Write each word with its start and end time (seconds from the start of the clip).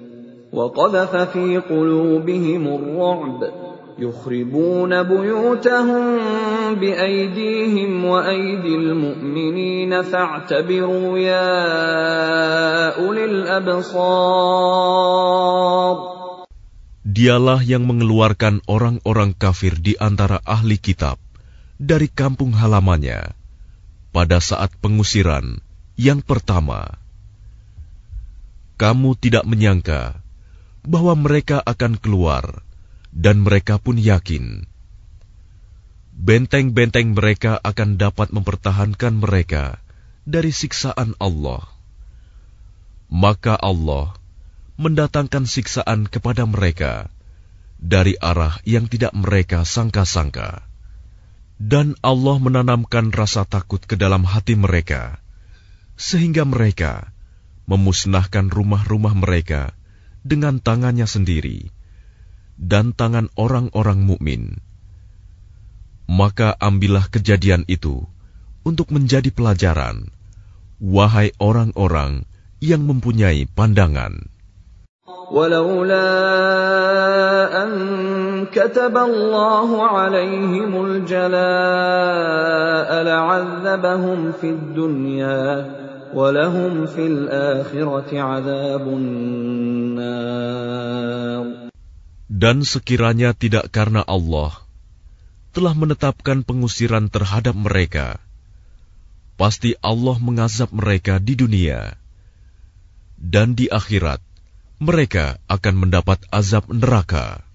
وقذف 0.52 1.16
في 1.16 1.58
قلوبهم 1.58 2.66
الرعب 2.66 3.44
يخربون 3.98 5.02
بيوتهم 5.02 6.18
بأيديهم 6.74 8.04
وأيدي 8.04 8.74
المؤمنين 8.74 10.02
فاعتبروا 10.02 11.18
يا 11.18 12.88
أولي 13.06 13.24
الأبصار 13.24 14.82
Dialah 17.12 17.60
yang 17.60 17.84
mengeluarkan 17.84 18.64
orang-orang 18.64 19.36
kafir 19.36 19.76
di 19.76 20.00
antara 20.00 20.40
ahli 20.48 20.80
kitab 20.80 21.20
dari 21.76 22.08
kampung 22.08 22.56
halamannya 22.56 23.36
pada 24.16 24.40
saat 24.40 24.72
pengusiran 24.80 25.60
yang 26.00 26.24
pertama. 26.24 26.96
Kamu 28.80 29.12
tidak 29.20 29.44
menyangka 29.44 30.24
bahwa 30.88 31.12
mereka 31.12 31.60
akan 31.60 32.00
keluar, 32.00 32.64
dan 33.12 33.44
mereka 33.44 33.76
pun 33.76 34.00
yakin 34.00 34.64
benteng-benteng 36.16 37.16
mereka 37.16 37.60
akan 37.60 37.96
dapat 38.00 38.32
mempertahankan 38.32 39.20
mereka 39.20 39.80
dari 40.28 40.52
siksaan 40.52 41.16
Allah. 41.20 41.66
Maka 43.12 43.56
Allah 43.60 44.16
mendatangkan 44.82 45.46
siksaan 45.46 46.10
kepada 46.10 46.42
mereka 46.42 47.06
dari 47.78 48.18
arah 48.18 48.58
yang 48.66 48.90
tidak 48.90 49.14
mereka 49.14 49.62
sangka-sangka. 49.62 50.66
Dan 51.62 51.94
Allah 52.02 52.42
menanamkan 52.42 53.14
rasa 53.14 53.46
takut 53.46 53.78
ke 53.86 53.94
dalam 53.94 54.26
hati 54.26 54.58
mereka, 54.58 55.22
sehingga 55.94 56.42
mereka 56.42 57.14
memusnahkan 57.70 58.50
rumah-rumah 58.50 59.14
mereka 59.14 59.70
dengan 60.26 60.58
tangannya 60.58 61.06
sendiri 61.06 61.70
dan 62.58 62.90
tangan 62.94 63.30
orang-orang 63.38 64.02
mukmin. 64.02 64.58
Maka 66.10 66.58
ambillah 66.58 67.06
kejadian 67.06 67.62
itu 67.70 68.10
untuk 68.66 68.90
menjadi 68.90 69.30
pelajaran, 69.30 70.10
wahai 70.82 71.30
orang-orang 71.38 72.26
yang 72.58 72.82
mempunyai 72.86 73.46
pandangan. 73.46 74.30
ولولا 75.31 76.03
أن 77.63 77.71
كتب 78.51 78.97
الله 78.97 79.69
عليهم 79.87 80.71
الجلاء 80.85 81.29
لعذبهم 83.03 84.31
في 84.31 84.49
الدنيا 84.49 85.45
ولهم 86.13 86.85
في 86.85 87.07
الآخرة 87.07 88.11
عذاب 88.11 88.83
النار 88.87 90.27
Dan 92.27 92.61
sekiranya 92.67 93.33
tidak 93.33 93.71
karena 93.73 94.05
Allah 94.05 94.53
telah 95.55 95.73
menetapkan 95.73 96.45
pengusiran 96.45 97.09
terhadap 97.09 97.57
mereka, 97.57 98.21
pasti 99.39 99.73
Allah 99.81 100.21
mengazab 100.21 100.69
mereka 100.69 101.17
di 101.17 101.33
dunia. 101.33 101.97
Dan 103.17 103.57
di 103.57 103.65
akhirat, 103.73 104.21
mereka 104.82 105.38
akan 105.46 105.74
mendapat 105.86 106.18
azab 106.34 106.66
neraka. 106.66 107.46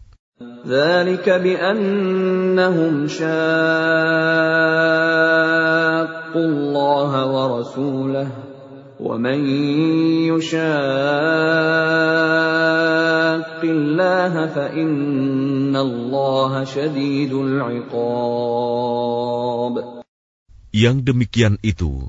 Yang 20.71 20.97
demikian 21.03 21.55
itu 21.59 22.07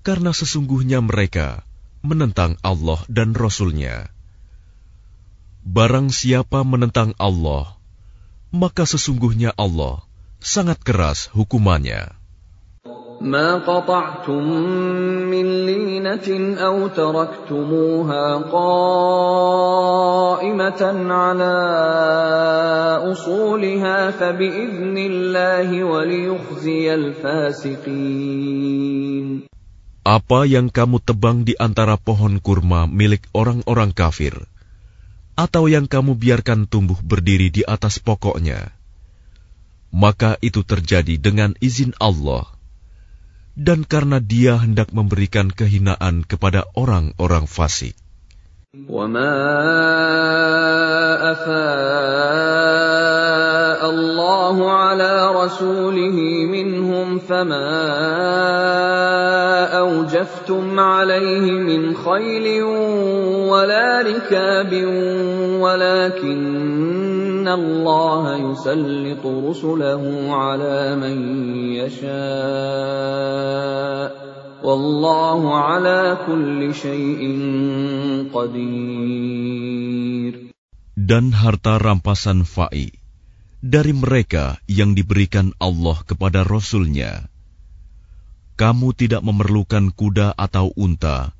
karena 0.00 0.32
sesungguhnya 0.32 1.04
mereka 1.04 1.68
menentang 2.00 2.56
Allah 2.64 3.00
dan 3.12 3.36
Rasulnya. 3.36 4.08
nya 4.08 4.17
Barang 5.67 6.11
siapa 6.11 6.61
menentang 6.67 7.15
Allah, 7.15 7.79
maka 8.51 8.83
sesungguhnya 8.83 9.55
Allah 9.55 10.03
sangat 10.43 10.83
keras 10.83 11.31
hukumannya. 11.31 12.23
ما 13.23 13.63
قطعتم 13.63 14.43
من 15.31 15.65
لينة 15.65 16.27
أو 16.59 16.87
تركتموها 16.87 18.51
قائمة 18.51 19.21
على 21.07 21.55
أصولها 23.11 24.11
فبإذن 24.11 24.97
الله 24.97 25.83
وليخزي 25.83 26.93
الفاسقين 26.93 28.43
Apa 30.03 30.43
yang 30.43 30.67
kamu 30.67 30.99
tebang 30.99 31.47
di 31.47 31.55
antara 31.55 31.95
pohon 31.95 32.43
kurma 32.43 32.91
milik 32.91 33.23
orang-orang 33.31 33.95
kafir, 33.95 34.35
atau 35.38 35.70
yang 35.70 35.86
kamu 35.86 36.18
biarkan 36.18 36.66
tumbuh 36.66 36.98
berdiri 36.98 37.54
di 37.54 37.62
atas 37.62 38.02
pokoknya, 38.02 38.74
maka 39.94 40.34
itu 40.42 40.66
terjadi 40.66 41.14
dengan 41.14 41.54
izin 41.62 41.94
Allah, 42.02 42.50
dan 43.54 43.86
karena 43.86 44.18
Dia 44.18 44.58
hendak 44.58 44.90
memberikan 44.90 45.54
kehinaan 45.54 46.26
kepada 46.26 46.66
orang-orang 46.74 47.46
fasik. 47.46 47.94
Allah 53.78 54.58
أوجفتم 59.88 60.80
عليه 60.80 61.50
من 61.50 61.96
خيل 61.96 62.62
ولا 63.52 64.02
ركاب 64.02 64.72
ولكن 65.64 67.48
الله 67.48 68.36
يسلط 68.36 69.26
رسله 69.26 70.02
على 70.34 70.96
من 70.96 71.16
يشاء 71.80 72.08
والله 74.62 75.40
على 75.58 76.18
كل 76.26 76.74
شيء 76.74 77.22
قدير 78.34 79.68
Dan 80.98 81.32
harta 81.32 81.80
rampasan 81.80 82.44
fa'i 82.44 82.92
dari 83.64 83.96
mereka 83.96 84.60
yang 84.68 84.92
diberikan 84.92 85.56
Allah 85.56 86.04
kepada 86.04 86.44
Rasul-Nya. 86.44 87.32
kamu 88.58 88.90
tidak 88.98 89.22
memerlukan 89.22 89.94
kuda 89.94 90.34
atau 90.34 90.74
unta 90.74 91.30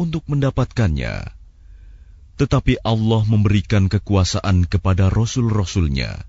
untuk 0.00 0.24
mendapatkannya. 0.24 1.28
Tetapi 2.40 2.80
Allah 2.82 3.22
memberikan 3.28 3.86
kekuasaan 3.92 4.64
kepada 4.66 5.12
rasul-rasulnya 5.12 6.24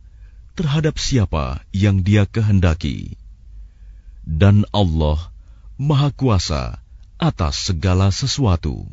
terhadap 0.54 1.00
siapa 1.00 1.64
yang 1.72 2.04
dia 2.04 2.28
kehendaki. 2.28 3.16
Dan 4.28 4.68
Allah 4.76 5.32
Maha 5.80 6.12
Kuasa 6.12 6.84
atas 7.16 7.72
segala 7.72 8.12
sesuatu. 8.12 8.86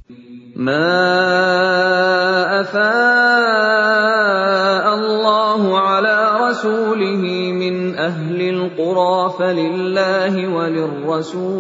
Ala 5.73 6.22
رسوله 6.53 7.53
من 7.53 7.95
أهل 7.95 8.41
القرى 8.41 9.33
فلله 9.39 10.55
وللرسول 10.55 11.53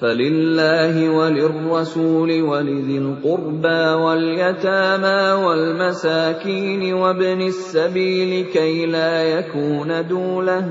فلله 0.00 1.10
وللرسول 1.10 2.42
ولذي 2.42 2.98
القربى 2.98 4.02
واليتامى 4.04 5.44
والمساكين 5.44 6.94
وابن 6.94 7.40
السبيل 7.40 8.44
كي 8.52 8.86
لا 8.86 9.22
يكون 9.38 10.06
دولة 10.08 10.64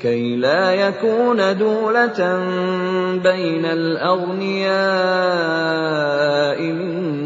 كي 0.00 0.36
لا 0.36 0.72
يكون 0.72 1.58
دولة 1.58 2.38
بين 3.22 3.64
الأغنياء 3.64 4.76
منكم 6.62 7.25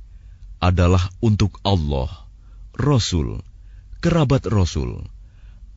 adalah 0.61 1.09
untuk 1.19 1.57
Allah, 1.65 2.07
Rasul, 2.77 3.41
kerabat 3.99 4.45
Rasul, 4.45 5.03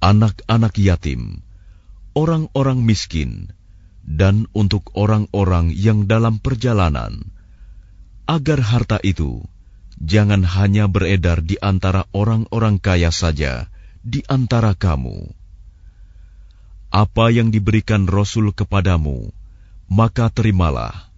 anak-anak 0.04 0.76
yatim, 0.76 1.40
orang-orang 2.12 2.84
miskin, 2.84 3.50
dan 4.04 4.46
untuk 4.52 4.92
orang-orang 4.92 5.72
yang 5.72 6.04
dalam 6.04 6.36
perjalanan, 6.36 7.32
agar 8.28 8.60
harta 8.60 9.00
itu 9.00 9.40
jangan 9.96 10.44
hanya 10.44 10.84
beredar 10.86 11.40
di 11.40 11.56
antara 11.58 12.04
orang-orang 12.12 12.76
kaya 12.76 13.08
saja 13.08 13.72
di 14.04 14.20
antara 14.28 14.76
kamu 14.76 15.32
apa 16.94 17.26
yang 17.34 17.50
diberikan 17.50 18.06
Rasul 18.06 18.54
kepadamu, 18.54 19.34
maka 19.90 20.30
terimalah. 20.30 21.10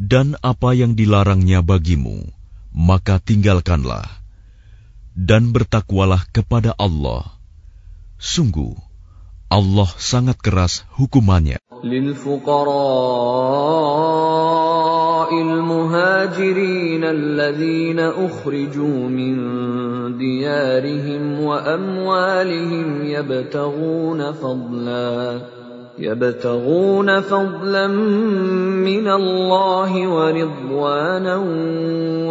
Dan 0.00 0.40
apa 0.40 0.72
yang 0.72 0.96
dilarangnya 0.96 1.60
bagimu, 1.60 2.24
maka 2.71 3.19
tinggalkanlah. 3.23 4.05
Dan 5.15 5.55
bertakwalah 5.55 6.27
kepada 6.35 6.75
Allah. 6.75 7.23
Sungguh, 8.19 8.75
Allah 9.47 9.89
sangat 9.95 10.39
keras 10.43 10.83
hukumannya. 10.99 11.59
المهاجرين 15.25 17.03
الذين 17.03 17.99
أخرجوا 17.99 18.99
من 19.09 19.35
ديارهم 20.17 21.39
وأموالهم 21.39 23.05
يبتغون 23.05 24.31
فضلا 24.31 25.41
يبتغون 25.99 27.21
فضلا 27.21 27.87
من 27.87 29.07
الله 29.07 30.07
ورضوانا 30.07 31.35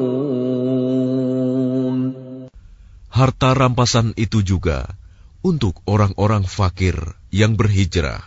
harta 3.15 3.55
rampasan 3.55 4.11
itu 4.19 4.43
juga 4.43 4.99
untuk 5.47 5.79
orang-orang 5.87 6.43
fakir 6.43 6.99
yang 7.31 7.55
berhijrah, 7.55 8.27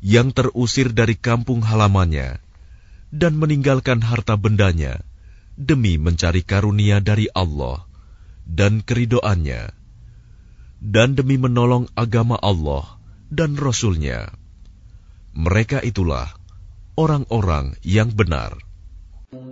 yang 0.00 0.32
terusir 0.32 0.96
dari 0.96 1.12
kampung 1.12 1.60
halamannya, 1.60 2.40
dan 3.14 3.38
meninggalkan 3.38 4.02
harta 4.02 4.36
bendanya 4.36 5.00
demi 5.56 5.96
mencari 5.96 6.44
karunia 6.44 7.00
dari 7.00 7.32
Allah 7.32 7.86
dan 8.46 8.84
keridoannya, 8.84 9.74
dan 10.78 11.18
demi 11.18 11.40
menolong 11.40 11.90
agama 11.98 12.38
Allah 12.38 13.00
dan 13.32 13.58
Rasul-Nya. 13.58 14.30
Mereka 15.34 15.82
itulah 15.82 16.30
orang-orang 16.94 17.74
yang 17.82 18.12
benar. 18.14 18.62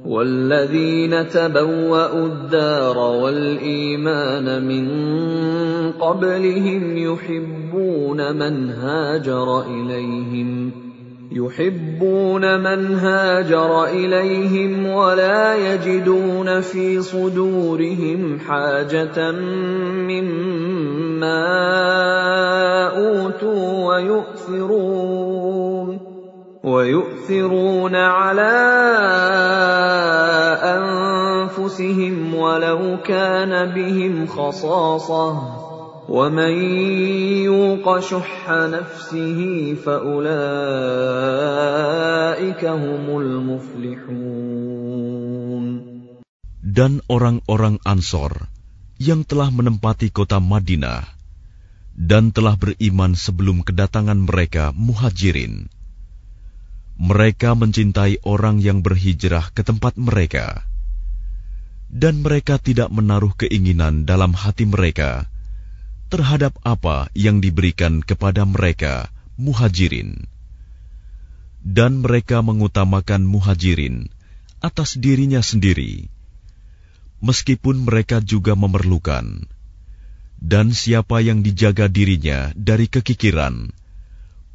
والذين 0.04 1.28
تبوأوا 1.28 2.26
الدار 2.26 2.96
والإيمان 2.98 4.46
من 4.62 4.84
قبلهم 5.98 6.82
يحبون 6.96 8.20
من 8.36 8.54
هاجر 8.70 9.48
إليهم 9.66 10.50
يحبون 11.31 12.59
من 12.59 12.95
هاجر 12.95 13.85
إليهم 13.85 14.85
ولا 14.85 15.55
يجدون 15.55 16.61
في 16.61 17.01
صدورهم 17.01 18.39
حاجة 18.39 19.31
مما 20.11 20.89
أوتوا 22.97 23.95
ويؤثرون 23.95 25.29
ويؤثرون 26.63 27.95
على 27.95 28.55
أنفسهم 30.63 32.35
ولو 32.35 32.97
كان 33.05 33.73
بهم 33.75 34.27
خصاصة 34.27 35.58
ومن 36.08 36.54
يوق 37.48 37.86
شح 38.00 38.50
نفسه 38.50 39.40
فاولئك 39.84 40.24
هم 42.64 43.06
المفلحون 43.20 44.64
dan 46.74 46.98
orang-orang 47.06 47.78
Ansor 47.86 48.50
yang 48.98 49.22
telah 49.22 49.48
menempati 49.54 50.10
kota 50.10 50.42
Madinah 50.42 51.06
dan 51.94 52.34
telah 52.34 52.58
beriman 52.58 53.14
sebelum 53.14 53.62
kedatangan 53.62 54.18
mereka 54.18 54.74
muhajirin 54.74 55.70
mereka 56.94 57.58
mencintai 57.58 58.22
orang 58.22 58.62
yang 58.62 58.78
berhijrah 58.78 59.50
ke 59.50 59.66
tempat 59.66 59.98
mereka, 59.98 60.62
dan 61.90 62.22
mereka 62.22 62.54
tidak 62.62 62.86
menaruh 62.94 63.34
keinginan 63.34 64.06
dalam 64.06 64.30
hati 64.30 64.62
mereka 64.62 65.26
terhadap 66.08 66.54
apa 66.62 67.10
yang 67.16 67.42
diberikan 67.42 68.04
kepada 68.04 68.46
mereka, 68.46 69.10
muhajirin, 69.34 70.28
dan 71.64 72.04
mereka 72.04 72.44
mengutamakan 72.44 73.24
muhajirin 73.24 74.12
atas 74.60 75.00
dirinya 75.00 75.40
sendiri, 75.40 76.06
meskipun 77.24 77.88
mereka 77.88 78.20
juga 78.20 78.54
memerlukan. 78.54 79.48
Dan 80.44 80.76
siapa 80.76 81.24
yang 81.24 81.40
dijaga 81.40 81.88
dirinya 81.88 82.52
dari 82.52 82.84
kekikiran, 82.84 83.72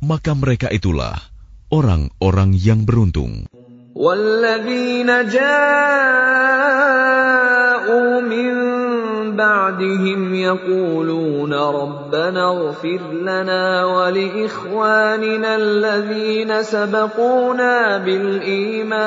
maka 0.06 0.38
mereka 0.38 0.70
itulah 0.70 1.18
orang-orang 1.74 2.54
yang 2.54 2.86
beruntung. 2.86 3.50
والذين 4.00 5.10
جاءوا 5.28 5.52
من 8.22 8.83
بعدهم 9.33 10.35
يقولون 10.35 11.55
ربنا 11.55 12.51
اغفر 12.51 13.01
لنا 13.13 13.85
ولإخواننا 13.85 15.57
الذين 15.57 16.63
سبقونا 16.63 17.99
بالإيمان. 17.99 19.05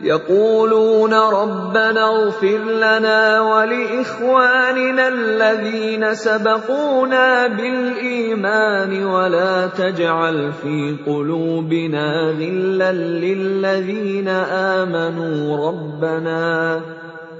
يقولون 0.00 1.14
ربنا 1.14 2.08
اغفر 2.08 2.58
لنا 2.58 3.40
ولإخواننا 3.40 5.08
الذين 5.08 6.14
سبقونا 6.14 7.46
بالإيمان. 7.46 9.04
ولا 9.04 9.66
تجعل 9.66 10.52
في 10.52 10.96
قلوبنا 11.06 12.34
غلا 12.38 12.92
للذين 12.92 14.28
آمنوا. 14.28 15.68
ربنا 15.68 16.80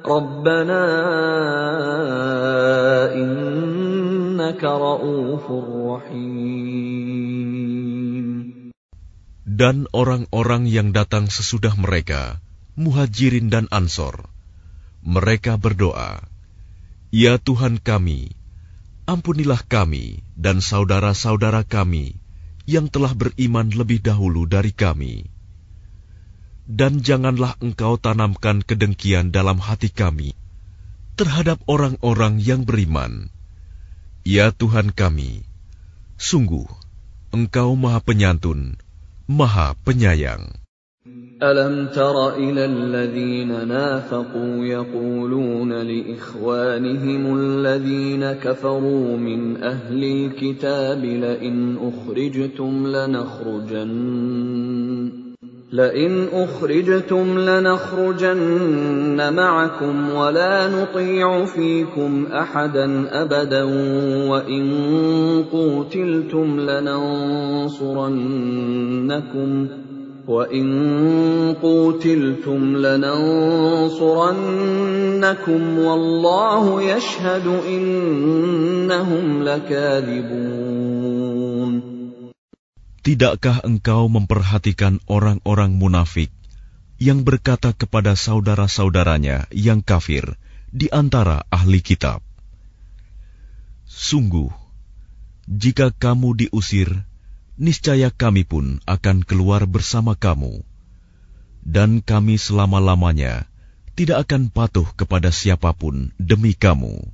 ربنا 0.07 0.83
إنك 3.15 4.63
رؤوف 4.63 5.45
رحيم 5.91 6.83
Dan 9.53 9.85
orang-orang 9.93 10.65
yang 10.65 10.91
datang 10.97 11.29
sesudah 11.29 11.77
mereka 11.77 12.41
Muhajirin 12.73 13.53
dan 13.53 13.69
Ansor. 13.69 14.25
Mereka 15.05 15.61
berdoa, 15.61 16.25
Ya 17.13 17.37
Tuhan 17.37 17.77
kami, 17.77 18.33
ampunilah 19.05 19.61
kami 19.61 20.25
dan 20.33 20.57
saudara-saudara 20.57 21.61
kami 21.69 22.17
yang 22.65 22.89
telah 22.89 23.13
beriman 23.13 23.69
lebih 23.69 24.01
dahulu 24.01 24.49
dari 24.49 24.73
kami. 24.73 25.29
Dan 26.67 27.03
janganlah 27.03 27.59
engkau 27.59 27.99
tanamkan 27.99 28.63
kedengkian 28.63 29.35
dalam 29.35 29.59
hati 29.59 29.91
kami 29.91 30.31
terhadap 31.19 31.59
orang-orang 31.69 32.39
yang 32.39 32.63
beriman. 32.65 33.29
Ya 34.23 34.55
Tuhan 34.55 34.95
kami, 34.95 35.43
sungguh 36.15 36.65
Engkau 37.33 37.75
Maha 37.75 37.99
Penyantun, 37.99 38.79
Maha 39.27 39.75
Penyayang. 39.83 40.63
ألم 41.43 41.87
تر 41.91 42.39
إلى 42.39 42.65
الذين 42.65 43.67
نافقوا 43.67 44.65
يقولون 44.65 45.71
لإخوانهم 45.73 47.23
الذين 47.39 48.33
كفروا 48.33 49.17
من 49.17 49.63
أهل 49.63 50.03
الكتاب 50.03 51.05
لئن 51.05 51.77
أخرجتم 51.83 52.87
لنخرجن 52.87 53.93
لئن 55.72 56.26
أخرجتم 56.32 57.38
لنخرجن 57.38 59.32
معكم 59.32 60.10
ولا 60.10 60.68
نطيع 60.68 61.44
فيكم 61.44 62.26
أحدا 62.32 63.06
أبدا 63.22 63.62
وإن 64.28 64.64
قوتلتم 65.52 66.60
لننصرنكم 66.60 67.68
وإن 70.28 71.54
قوتلتم 71.62 72.76
لننصرنكم 72.76 74.08
والله 75.78 76.82
يشهد 76.82 77.46
إنهم 77.68 79.42
لكاذبون 79.42 80.57
Tidakkah 83.08 83.64
engkau 83.64 84.04
memperhatikan 84.12 85.00
orang-orang 85.08 85.72
munafik 85.72 86.28
yang 87.00 87.24
berkata 87.24 87.72
kepada 87.72 88.12
saudara-saudaranya 88.12 89.48
yang 89.48 89.80
kafir 89.80 90.36
di 90.68 90.92
antara 90.92 91.40
ahli 91.48 91.80
kitab? 91.80 92.20
Sungguh, 93.88 94.52
jika 95.48 95.88
kamu 95.88 96.36
diusir, 96.36 97.08
niscaya 97.56 98.12
kami 98.12 98.44
pun 98.44 98.76
akan 98.84 99.24
keluar 99.24 99.64
bersama 99.64 100.12
kamu, 100.12 100.60
dan 101.64 102.04
kami 102.04 102.36
selama-lamanya 102.36 103.48
tidak 103.96 104.28
akan 104.28 104.52
patuh 104.52 104.84
kepada 105.00 105.32
siapa 105.32 105.72
pun 105.72 106.12
demi 106.20 106.52
kamu. 106.52 107.08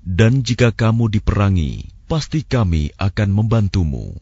Dan 0.00 0.40
jika 0.40 0.72
kamu 0.72 1.12
diperangi, 1.12 1.92
pasti 2.08 2.40
kami 2.40 2.96
akan 2.96 3.28
membantumu 3.36 4.16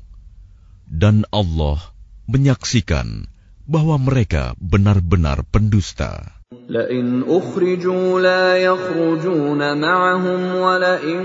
dan 0.87 1.23
Allah 1.31 1.79
menyaksikan 2.27 3.27
bahwa 3.67 3.97
mereka 4.01 4.55
benar-benar 4.59 5.43
pendusta. 5.47 6.41
لئن 6.51 7.23
أخرجوا 7.27 8.19
لا 8.19 8.57
يخرجون 8.57 9.81
معهم 9.81 10.55
ولئن 10.55 11.23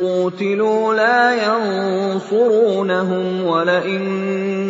قوتلوا 0.00 0.94
لا 0.94 1.46
ينصرونهم 1.46 3.42
ولئن 3.42 4.02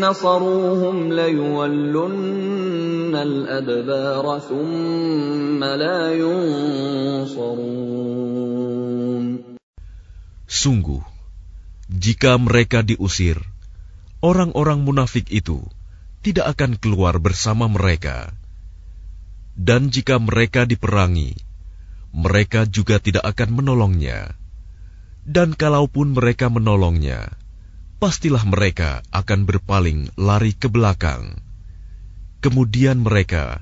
نصروهم 0.00 1.12
ليولن 1.12 3.16
الأدبار 3.16 4.38
ثم 4.38 5.64
لا 5.64 6.14
ينصرون 6.14 7.88
Sungguh, 10.48 11.04
jika 11.86 12.34
mereka 12.40 12.80
diusir, 12.82 13.38
orang-orang 14.23 14.87
munafik 14.87 15.27
itu 15.27 15.59
tidak 16.23 16.55
akan 16.55 16.79
keluar 16.79 17.19
bersama 17.19 17.67
mereka. 17.67 18.31
Dan 19.53 19.91
jika 19.91 20.17
mereka 20.17 20.63
diperangi, 20.63 21.35
mereka 22.15 22.63
juga 22.63 22.97
tidak 23.03 23.27
akan 23.27 23.59
menolongnya. 23.59 24.33
Dan 25.27 25.53
kalaupun 25.53 26.15
mereka 26.15 26.47
menolongnya, 26.47 27.35
pastilah 27.99 28.41
mereka 28.47 29.03
akan 29.11 29.43
berpaling 29.43 30.09
lari 30.15 30.55
ke 30.55 30.71
belakang. 30.71 31.37
Kemudian 32.39 33.03
mereka 33.03 33.61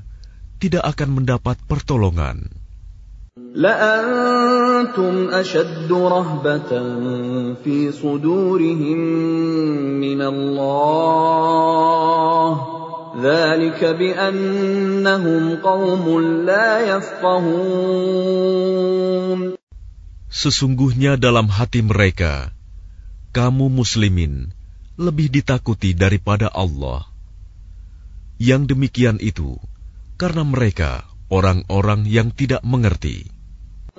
tidak 0.61 0.85
akan 0.85 1.21
mendapat 1.21 1.57
pertolongan. 1.65 2.49
لأنتم 4.80 5.28
أشد 5.36 5.92
رهبة 5.92 6.72
في 7.64 7.92
صدورهم 7.92 8.98
من 10.00 10.20
الله 10.22 11.36
ذلك 13.20 13.84
بأنهم 13.84 15.56
قوم 15.60 16.20
لا 16.48 16.68
يفقهون 16.96 18.36
Sesungguhnya 20.36 21.16
dalam 21.16 21.48
hati 21.48 21.80
mereka, 21.80 22.52
kamu 23.32 23.72
muslimin 23.72 24.52
lebih 25.00 25.32
ditakuti 25.32 25.96
daripada 25.96 26.52
Allah. 26.52 27.08
Yang 28.36 28.76
demikian 28.76 29.16
itu, 29.16 29.56
karena 30.20 30.44
mereka 30.44 31.08
orang-orang 31.32 32.04
yang 32.04 32.28
tidak 32.36 32.60
mengerti. 32.68 33.32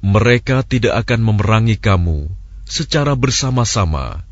Mereka 0.00 0.64
tidak 0.64 1.04
akan 1.04 1.20
memerangi 1.20 1.76
kamu 1.76 2.32
secara 2.64 3.12
bersama-sama, 3.12 4.24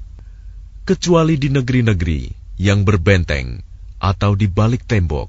kecuali 0.88 1.36
di 1.36 1.52
negeri-negeri 1.52 2.32
yang 2.56 2.88
berbenteng 2.88 3.60
atau 4.00 4.32
di 4.32 4.48
balik 4.48 4.88
tembok. 4.88 5.28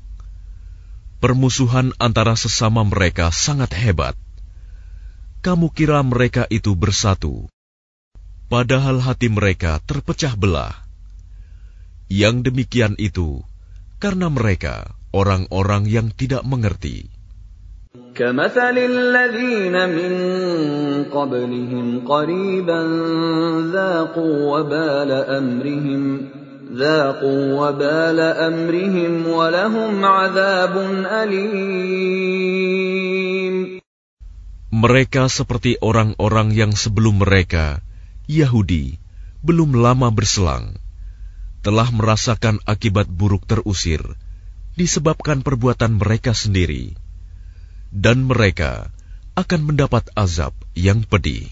Permusuhan 1.19 1.91
antara 1.99 2.39
sesama 2.39 2.87
mereka 2.87 3.27
sangat 3.35 3.75
hebat. 3.75 4.15
Kamu 5.43 5.75
kira 5.75 5.99
mereka 6.07 6.47
itu 6.47 6.71
bersatu, 6.71 7.51
padahal 8.47 9.03
hati 9.03 9.27
mereka 9.27 9.83
terpecah 9.83 10.39
belah. 10.39 10.71
Yang 12.07 12.47
demikian 12.47 12.95
itu 12.95 13.43
karena 13.99 14.31
mereka 14.31 14.95
orang-orang 15.11 15.83
yang 15.83 16.15
tidak 16.15 16.47
mengerti. 16.47 17.18
كمثل 18.18 18.78
الذين 18.78 19.74
من 19.90 20.12
قبلهم 21.10 21.86
قريبا 22.06 22.80
ذاقوا 23.74 24.34
وبال 24.50 25.10
أمرهم 25.10 26.02
ذاقوا 26.74 27.42
وبال 27.58 28.18
أمرهم 28.20 29.26
ولهم 29.26 30.04
عذاب 30.04 30.74
أليم 31.22 31.84
Mereka 34.74 35.30
seperti 35.30 35.78
orang-orang 35.78 36.50
yang 36.50 36.74
sebelum 36.74 37.22
mereka, 37.22 37.78
Yahudi, 38.26 38.98
belum 39.42 39.78
lama 39.78 40.10
berselang, 40.10 40.74
telah 41.62 41.86
merasakan 41.94 42.58
akibat 42.66 43.06
buruk 43.06 43.46
terusir 43.46 44.02
disebabkan 44.74 45.46
perbuatan 45.46 45.94
mereka 45.94 46.34
sendiri 46.34 46.98
dan 47.94 48.26
mereka 48.26 48.90
akan 49.34 49.74
mendapat 49.74 50.06
azab 50.14 50.54
yang 50.74 51.06
pedih. 51.06 51.50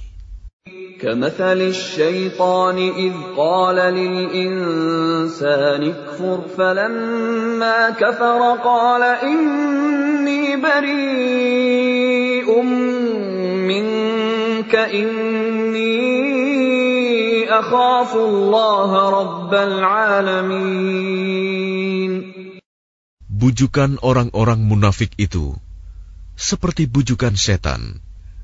كمثل 1.02 1.74
الشيطان 1.74 2.78
إذ 2.78 3.12
قال 3.36 3.74
للإنسان 3.74 5.82
اكفر 5.82 6.40
فلما 6.56 7.90
كفر 7.90 8.40
قال 8.62 9.02
إني 9.02 10.56
بريء 10.62 12.62
منك 13.66 14.74
إني 14.74 15.98
أخاف 17.50 18.14
الله 18.14 19.10
رب 19.10 19.54
العالمين 19.54 21.42
Bujukan 23.42 23.98
orang-orang 24.06 24.70
munafik 24.70 25.18
itu 25.18 25.58
seperti 26.37 26.85
bujukan 26.85 27.33
setan 27.33 27.97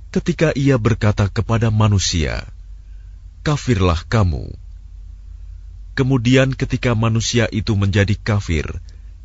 ketika 0.10 0.50
ia 0.58 0.82
berkata 0.82 1.30
kepada 1.30 1.70
manusia, 1.70 2.50
"Kafirlah 3.46 4.02
kamu." 4.10 4.50
Kemudian, 5.94 6.58
ketika 6.58 6.98
manusia 6.98 7.46
itu 7.54 7.78
menjadi 7.78 8.18
kafir, 8.18 8.66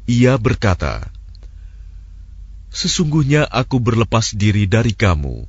ia 0.04 0.36
berkata, 0.36 1.08
"Sesungguhnya 2.68 3.48
aku 3.48 3.80
berlepas 3.80 4.36
diri 4.36 4.68
dari 4.68 4.92
kamu, 4.92 5.48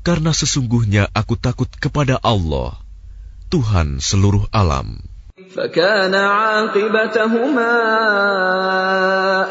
karena 0.00 0.32
sesungguhnya 0.32 1.12
aku 1.12 1.36
takut 1.36 1.68
kepada 1.68 2.16
Allah, 2.24 2.80
Tuhan 3.52 4.00
seluruh 4.00 4.48
alam." 4.48 5.13
فكان 5.55 6.13
عاقبتهما 6.15 7.75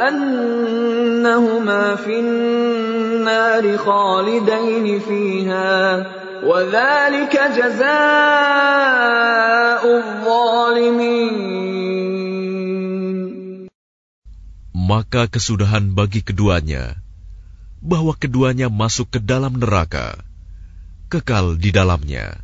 أنهما 0.09 1.95
في 1.95 2.21
النار 2.21 3.77
خالدين 3.77 5.01
فيها 5.01 6.07
وذلك 6.45 7.35
جزاء 7.57 7.89
الظالمين 9.99 11.49
Maka 14.89 15.29
kesudahan 15.29 15.93
bagi 15.93 16.25
keduanya 16.25 16.97
bahwa 17.85 18.17
keduanya 18.17 18.73
masuk 18.73 19.13
ke 19.13 19.21
dalam 19.21 19.61
neraka, 19.61 20.17
kekal 21.13 21.61
di 21.61 21.69
dalamnya. 21.77 22.41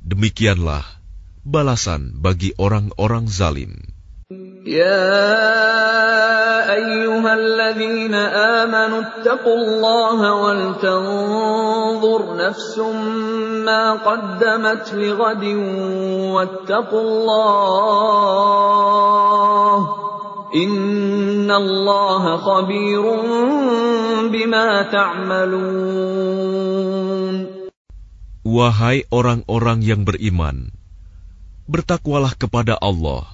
Demikianlah 0.00 0.97
balasan 1.48 2.16
bagi 2.18 2.56
orang-orang 2.56 3.28
zalim. 3.28 3.94
يا 4.64 5.12
أيها 6.72 7.34
الذين 7.34 8.14
آمنوا 8.64 9.00
اتقوا 9.00 9.56
الله 9.56 10.34
ولتنظر 10.34 12.36
نفس 12.36 12.78
ما 13.68 13.92
قدمت 13.92 14.94
لغد 14.94 15.44
واتقوا 16.32 17.00
الله 17.00 17.64
إن 20.54 21.50
الله 21.50 22.36
خبير 22.36 23.02
بما 24.32 24.82
تعملون 24.82 26.64
Wahai 28.44 29.08
orang-orang 29.08 29.80
yang 29.80 30.04
beriman, 30.04 30.76
bertakwalah 31.68 32.36
kepada 32.36 32.76
Allah, 32.76 33.24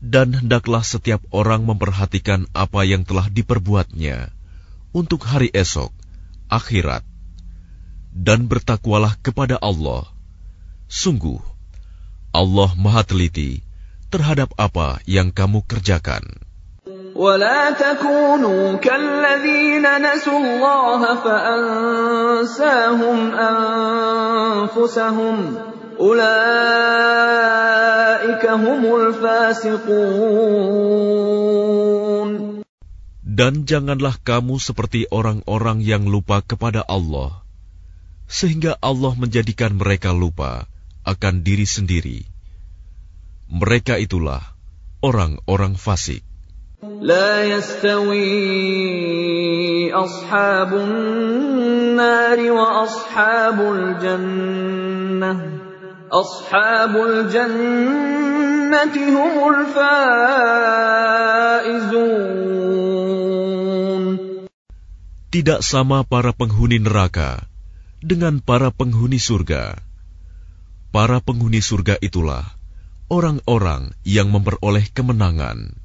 dan 0.00 0.32
hendaklah 0.32 0.84
setiap 0.84 1.20
orang 1.32 1.64
memperhatikan 1.64 2.48
apa 2.56 2.84
yang 2.88 3.04
telah 3.04 3.28
diperbuatnya 3.28 4.32
untuk 4.92 5.24
hari 5.28 5.48
esok, 5.52 5.92
akhirat, 6.48 7.04
dan 8.12 8.48
bertakwalah 8.50 9.14
kepada 9.20 9.56
Allah. 9.60 10.08
Sungguh, 10.90 11.38
Allah 12.34 12.70
Maha 12.74 13.06
Teliti 13.06 13.62
terhadap 14.10 14.50
apa 14.58 14.98
yang 15.06 15.30
kamu 15.30 15.62
kerjakan. 15.64 16.24
ولا 17.20 17.70
تكونوا 17.70 18.76
كالذين 18.80 19.82
نسوا 19.82 20.38
الله 20.38 21.14
فأنساهم 21.24 23.18
أنفسهم 24.70 25.36
dan 33.40 33.64
janganlah 33.64 34.16
kamu 34.20 34.60
seperti 34.60 35.08
orang-orang 35.08 35.80
yang 35.80 36.04
lupa 36.04 36.44
kepada 36.44 36.84
Allah, 36.84 37.40
sehingga 38.28 38.76
Allah 38.84 39.16
menjadikan 39.16 39.80
mereka 39.80 40.12
lupa 40.12 40.68
akan 41.08 41.40
diri 41.40 41.64
sendiri. 41.64 42.28
Mereka 43.48 43.96
itulah 43.96 44.44
orang-orang 45.00 45.76
fasik. 45.80 46.20
لا 46.80 47.44
يستوي 47.44 48.32
أصحاب 49.92 50.74
النار 50.74 52.38
وأصحاب 52.40 53.58
الجنة 53.60 55.32
tidak 65.27 65.59
sama 65.59 66.07
para 66.07 66.31
penghuni 66.31 66.79
neraka 66.79 67.43
dengan 67.99 68.39
para 68.39 68.71
penghuni 68.71 69.19
surga. 69.19 69.75
Para 70.95 71.19
penghuni 71.19 71.59
surga 71.59 71.99
itulah 71.99 72.47
orang-orang 73.11 73.91
yang 74.07 74.31
memperoleh 74.31 74.87
kemenangan. 74.95 75.84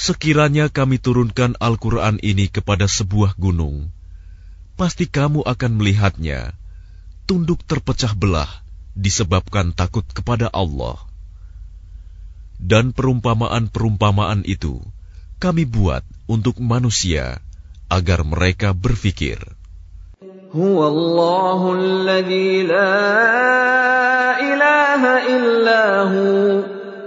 Sekiranya 0.00 0.72
kami 0.72 0.96
turunkan 0.96 1.60
Al-Quran 1.60 2.16
ini 2.24 2.48
kepada 2.48 2.88
sebuah 2.88 3.36
gunung, 3.36 3.92
pasti 4.72 5.04
kamu 5.04 5.44
akan 5.44 5.76
melihatnya 5.76 6.56
tunduk 7.28 7.60
terpecah 7.68 8.16
belah 8.16 8.48
disebabkan 8.96 9.76
takut 9.76 10.08
kepada 10.08 10.48
Allah. 10.56 10.96
Dan 12.56 12.96
perumpamaan-perumpamaan 12.96 14.48
itu 14.48 14.80
kami 15.36 15.68
buat 15.68 16.00
untuk 16.24 16.64
manusia 16.64 17.44
agar 17.92 18.24
mereka 18.24 18.72
berfikir. 18.72 19.36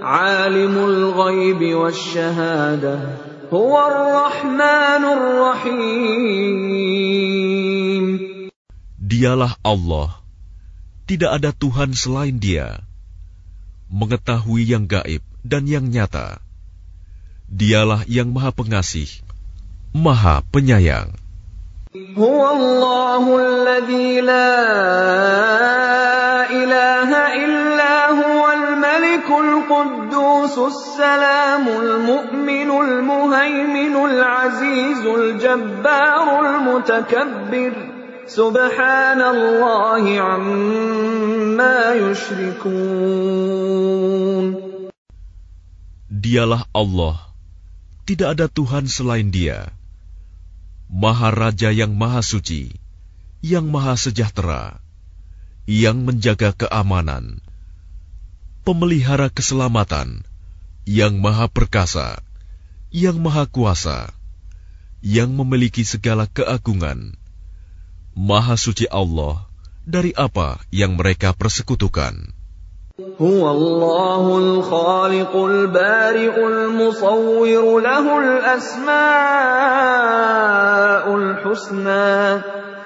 Alimul 0.03 1.15
ghaibi 1.15 1.71
Dialah 9.03 9.53
Allah. 9.63 10.09
Tidak 11.03 11.31
ada 11.31 11.51
Tuhan 11.55 11.95
selain 11.95 12.35
Dia. 12.39 12.83
Mengetahui 13.93 14.67
yang 14.67 14.87
gaib 14.89 15.23
dan 15.45 15.67
yang 15.69 15.87
nyata. 15.87 16.43
Dialah 17.47 18.03
yang 18.09 18.33
Maha 18.33 18.49
Pengasih 18.49 19.07
Maha 19.93 20.41
Penyayang. 20.49 21.13
Illa 26.49 26.82
القدوس 30.52 30.58
السلام 30.76 31.64
المؤمن 31.68 32.70
المهيمن 32.84 33.94
العزيز 33.96 35.02
الجبار 35.08 36.26
المتكبر 36.44 37.72
سبحان 38.28 39.20
الله 39.24 40.04
عما 40.20 41.94
يشركون 41.96 43.08
Dialah 46.18 46.68
Allah, 46.76 47.16
tidak 48.04 48.36
ada 48.36 48.52
Tuhan 48.52 48.84
selain 48.84 49.32
Dia. 49.32 49.72
Maha 50.92 51.32
Raja 51.32 51.72
yang 51.72 51.96
Maha 51.96 52.20
Suci, 52.20 52.68
yang 53.40 53.72
Maha 53.72 53.96
Sejahtera, 53.96 54.76
yang 55.64 56.04
menjaga 56.04 56.52
keamanan, 56.52 57.40
pemelihara 58.68 59.32
keselamatan, 59.32 60.28
yang 60.88 61.20
maha 61.20 61.46
perkasa, 61.52 62.20
yang 62.88 63.20
maha 63.20 63.44
kuasa, 63.44 64.08
yang 65.04 65.30
memiliki 65.36 65.84
segala 65.84 66.24
keagungan. 66.26 67.14
Maha 68.16 68.58
suci 68.58 68.88
Allah 68.90 69.46
dari 69.86 70.10
apa 70.16 70.58
yang 70.74 70.96
mereka 70.98 71.36
persekutukan. 71.36 72.34
هو 72.98 73.50
الله 73.50 74.38
الخالق 74.38 75.36
البارئ 75.36 76.46
المصور 76.46 77.80
له 77.80 78.18
الاسماء 78.18 78.98
الحسنى 81.14 82.42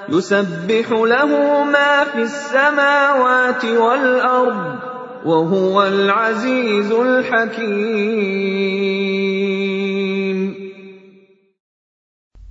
يسبح 0.08 0.86
له 0.90 1.64
ما 1.64 2.04
في 2.04 2.22
السماوات 2.22 3.64
والارض 3.64 4.85
وهو 5.26 5.82
العزيز 5.82 6.90
الحكيم 6.90 8.42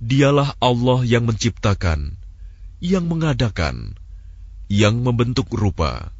Dialah 0.02 0.60
Allah 0.60 1.08
yang 1.08 1.24
menciptakan, 1.24 2.20
yang 2.84 3.08
mengadakan, 3.08 3.96
yang 4.68 5.00
membentuk 5.00 5.48
rupa. 5.48 6.12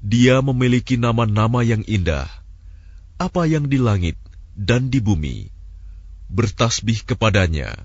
Dia 0.00 0.40
memiliki 0.40 0.96
nama-nama 0.96 1.60
yang 1.60 1.84
indah, 1.84 2.24
apa 3.20 3.44
yang 3.44 3.68
di 3.68 3.76
langit 3.76 4.16
dan 4.56 4.88
di 4.88 5.04
bumi, 5.04 5.52
bertasbih 6.32 7.04
kepadanya. 7.04 7.76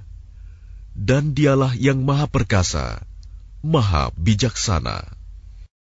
Dan 0.95 1.35
dialah 1.35 1.75
yang 1.75 1.99
maha 2.07 2.31
perkasa, 2.31 3.03
maha 3.59 4.15
bijaksana. 4.15 5.18